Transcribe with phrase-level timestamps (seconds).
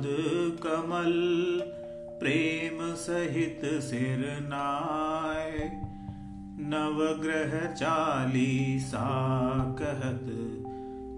[0.00, 1.16] पद कमल
[2.20, 5.58] प्रेम सहित सिर नाय
[6.64, 9.08] नवग्रह चालीसा
[9.80, 10.24] कहत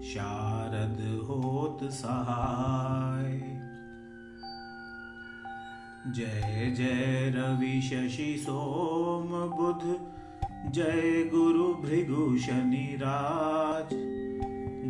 [0.03, 0.99] शारद
[1.29, 3.39] होत सहाय।
[6.15, 9.87] जय जय रवि शशि सोम बुध
[10.71, 13.95] जय गुरु भृगु शनि राज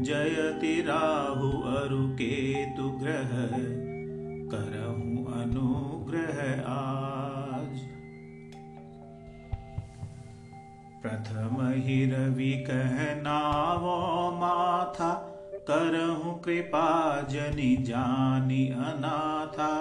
[0.06, 3.32] जयति राहु अरु केतु ग्रह
[5.64, 7.80] अनुग्रह आज।
[11.02, 15.12] प्रथम ही रवि कहनावो माथा,
[15.72, 19.74] करहु कृपा जनि जानी अनाथा।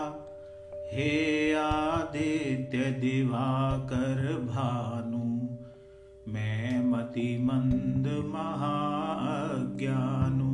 [0.92, 5.48] हे आदित्य दिवाकर भानु,
[6.32, 10.51] मैं मति मंद महाज्ञानु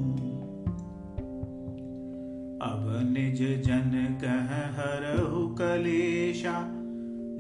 [2.63, 6.63] अब निज जन कह हरहु कलेशा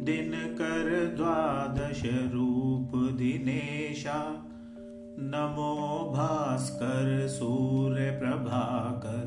[0.04, 4.44] दिन कर द्वादश रूप दिनेशा।
[5.20, 5.74] नमो
[6.14, 9.26] भास्कर सूर्य प्रभाकर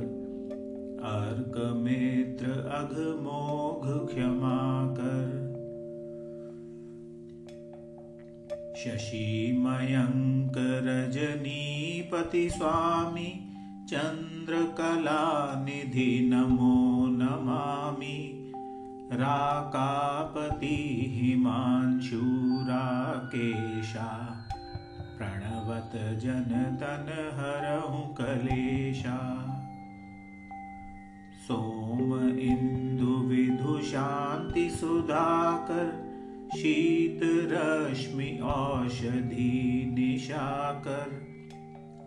[1.04, 4.60] अर्क मित्र अघमोघ क्षमा
[5.00, 5.30] कर
[8.78, 9.28] शशि
[9.60, 13.32] मयंक रजनीपति स्वामी
[13.90, 18.52] चन्द्रकला निधि नमो नमामि
[19.14, 20.76] राकापति
[21.14, 22.08] हिमांशूराकेशा
[25.18, 29.18] प्रणवत जनतन हरहु कलेशा।
[31.48, 36.12] सोम इन्दु विधु शान्ति सुधाकर
[36.56, 41.31] शीत रश्मि औषधि निशाकर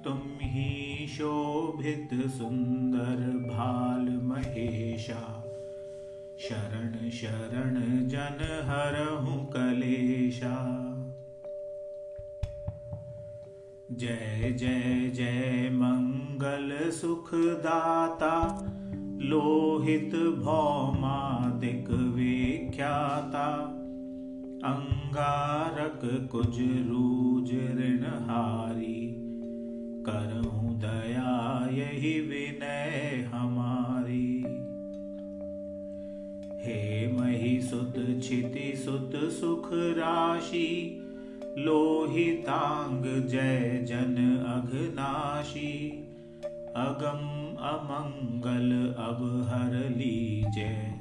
[0.04, 5.44] तुम ही शोभित सुंदर भाल महेशा।
[6.38, 7.74] शरण शरण,
[8.08, 10.80] जन हरहु कलेशा।
[13.92, 18.62] जय जय जय, मंगल सुखदाता,
[19.20, 23.80] लोहित भौमादिक विख्याता।
[24.64, 26.60] अंगारक कुज
[38.84, 41.00] सुत सुख राशि
[41.58, 44.16] लोहितांग जय जन
[44.48, 46.00] अघनाशी।
[46.76, 47.20] अगम
[47.64, 50.94] अमंगल अब हर लीजय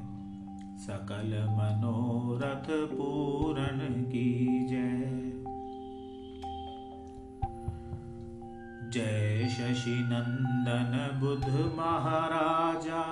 [0.79, 4.29] सकल मनोरथ पूरण की
[4.69, 5.21] जय
[8.93, 13.03] जय शशि नंदन बुध महाराजा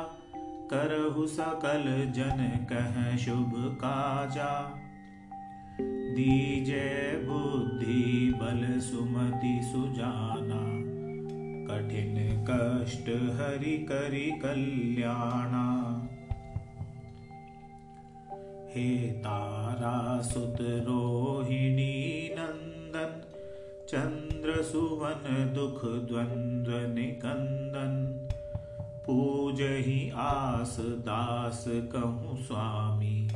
[0.74, 4.82] करहु सकल जन कह शुभ काजा।
[6.12, 10.92] दीजय बुद्धि बल सुमति सुजाना।
[11.68, 15.68] कठिन कष्ट हरि करि कल्याणा।
[18.72, 23.22] हे तारा सुत रोहिणी नंदन,
[23.90, 28.01] चंद्र सुवन दुख द्वंद्व निकंदन।
[29.12, 33.30] पूज ही आस दास कहूँ स्वामी।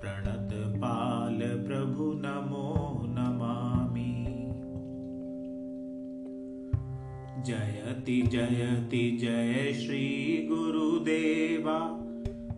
[0.00, 4.26] प्रणत पाल प्रभु नमो नमामि।
[7.46, 12.00] जयति जयति जय श्री गुरुदेवा।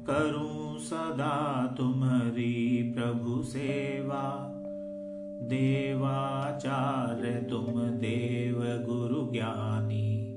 [0.07, 4.55] करूं सदा तुम्हारी प्रभु सेवा।
[5.43, 10.28] देवाचार्य तुम देव गुरु ज्ञानी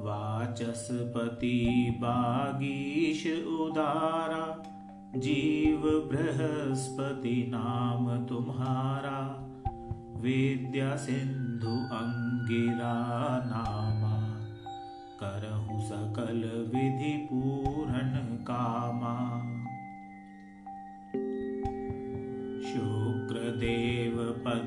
[0.00, 4.72] वाचस्पति बागीश उदारा
[5.16, 9.42] जीव बृहस्पति नाम तुम्हारा।
[10.20, 12.94] विद्या सिंधु अंगिरा
[13.46, 14.26] नामा
[15.22, 17.55] करहु सकल विधि पूरण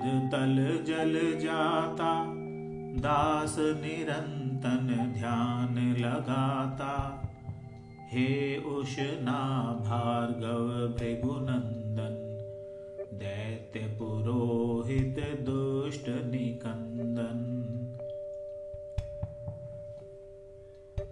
[0.09, 2.25] तल जल जाता,
[3.01, 7.25] दास निरंतन ध्यान लगाता।
[8.11, 12.15] हे उषना भार्गव भृगुनंदन,
[13.17, 17.55] दैत्य पुरोहित दुष्ट निकंदन।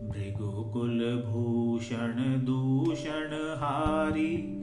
[0.03, 4.53] भृगुकुल भूषण दूषण हारी,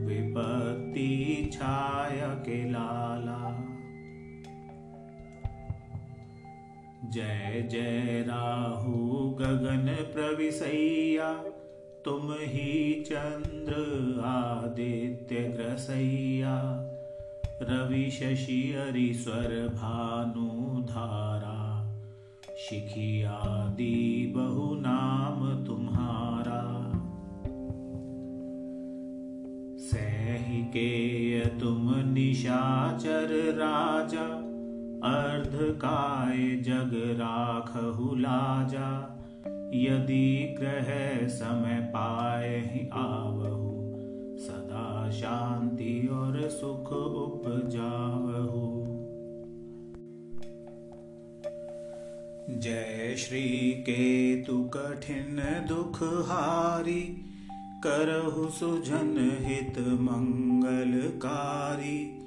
[0.07, 0.64] विपद
[1.55, 3.41] छाय के लाला।
[7.09, 8.95] जय जय राहु
[9.39, 11.31] गगन प्रविसैया,
[12.05, 13.73] तुम ही चंद्र
[14.25, 16.55] आदित्य ग्रसैया।
[17.61, 21.59] रवि शशि हरीश्वर भानु धारा,
[22.57, 26.61] शिखी आदि बहु नाम तुम्हारा।
[29.79, 34.45] सहिकेय तुम निशाचर राजा
[35.05, 39.11] अर्ध काय जग राखहु लाजा।
[39.73, 43.75] यदि ग्रह समय पाए ही आवहु,
[44.37, 48.85] सदा शांति और सुख उपजावहु।
[52.61, 57.21] जय श्री केतु कठिन दुख हारी
[57.87, 62.21] करहु सुजन हित मंगलकारी।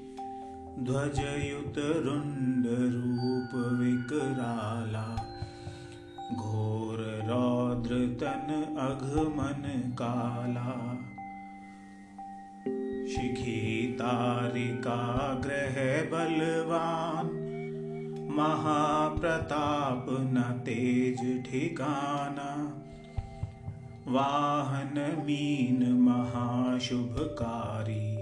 [0.78, 5.34] ध्वजयुत रुंड रूप विकराला।
[6.34, 10.98] घोर रौद्र तन अघमन काला।
[13.06, 17.44] शिखी तारिका ग्रह बलवान।
[18.30, 22.82] महाप्रताप न तेज ठिकाना।
[24.08, 28.16] वाहन मीन महाशुभकारी।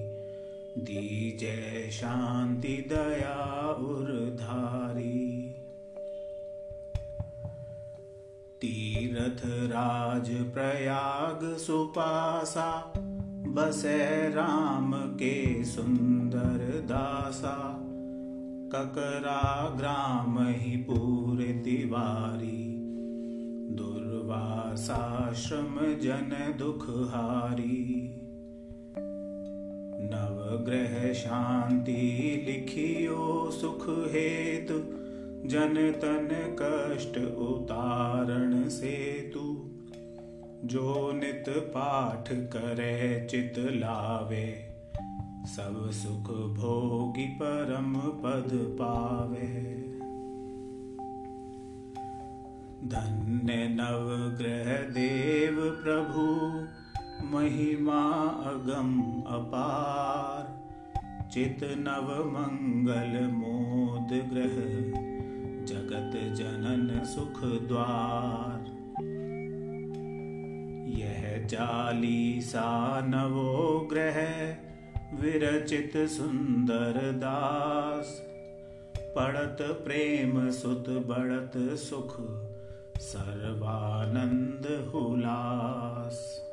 [0.79, 5.53] दीजय शांति दया उर्धारी
[8.61, 12.93] तीरथ राज प्रयाग सुपासा
[13.47, 17.83] बसे राम के सुंदर दासा।
[18.75, 22.77] ककरा ग्राम ही पूरे तिवारी
[24.27, 28.15] दुर्वासाश्रम जन दुखहारी
[30.01, 31.93] नवग्रह शांति
[32.47, 34.75] लिखियो सुख हेतु,
[35.49, 39.71] जन तन कष्ट उतारण सेतु।
[40.65, 44.55] जो नित पाठ करे चित लावे,
[45.47, 49.86] सब सुख भोगी परम पद पावे।
[52.89, 56.23] धन्य नवग्रह देव प्रभु,
[57.27, 59.01] महिमा अगम
[59.35, 60.67] अपार।
[61.33, 64.57] चित नव मंगल मोद ग्रह,
[65.67, 68.65] जगत जनन सुख द्वार।
[70.99, 74.17] यह जालीसा नवो ग्रह
[75.21, 78.23] विरचित सुंदर दास।
[78.99, 82.17] पड़त प्रेम सुत बढ़त सुख
[83.01, 86.46] सर्वानंद हुलास।